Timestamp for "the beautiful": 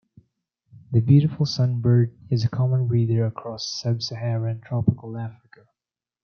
0.91-1.45